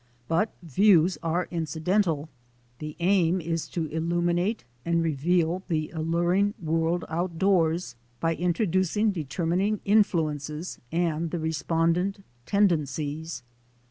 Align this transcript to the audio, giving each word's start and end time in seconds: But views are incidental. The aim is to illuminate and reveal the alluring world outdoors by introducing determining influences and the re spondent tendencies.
But 0.27 0.51
views 0.63 1.19
are 1.21 1.47
incidental. 1.51 2.27
The 2.79 2.95
aim 3.01 3.39
is 3.39 3.67
to 3.67 3.85
illuminate 3.85 4.63
and 4.83 5.03
reveal 5.03 5.61
the 5.67 5.91
alluring 5.91 6.55
world 6.59 7.05
outdoors 7.07 7.95
by 8.19 8.33
introducing 8.33 9.11
determining 9.11 9.79
influences 9.85 10.79
and 10.91 11.29
the 11.29 11.37
re 11.37 11.51
spondent 11.51 12.23
tendencies. 12.47 13.43